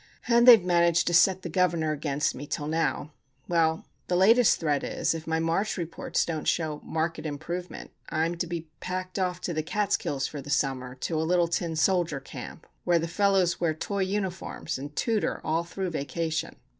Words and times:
And 0.27 0.47
they've 0.47 0.63
managed 0.65 1.05
to 1.05 1.13
set 1.13 1.43
the 1.43 1.47
governor 1.49 1.91
against 1.91 2.33
me, 2.33 2.47
till 2.47 2.65
now—Well, 2.65 3.85
the 4.07 4.15
latest 4.15 4.59
threat 4.59 4.83
is, 4.83 5.13
if 5.13 5.27
my 5.27 5.37
March 5.39 5.77
reports 5.77 6.25
don't 6.25 6.47
show 6.47 6.81
'marked 6.83 7.19
improvement' 7.19 7.91
I'm 8.09 8.33
to 8.37 8.47
be 8.47 8.67
packed 8.79 9.19
off 9.19 9.41
to 9.41 9.53
the 9.53 9.61
Catskills 9.61 10.25
for 10.25 10.41
the 10.41 10.49
summer 10.49 10.95
to 10.95 11.19
a 11.21 11.21
little 11.21 11.47
tin 11.47 11.75
soldier 11.75 12.19
camp, 12.19 12.65
where 12.83 12.97
the 12.97 13.07
fellows 13.07 13.61
wear 13.61 13.75
toy 13.75 14.01
uniforms 14.01 14.79
and 14.79 14.95
tutor 14.95 15.39
all 15.43 15.63
through 15.63 15.91
vacation. 15.91 16.55